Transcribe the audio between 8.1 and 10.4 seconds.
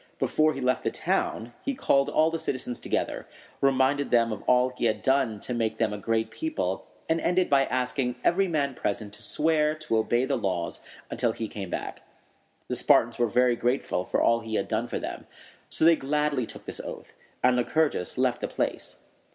every man present to swear to obey the